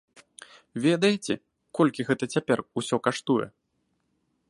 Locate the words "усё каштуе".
2.83-3.45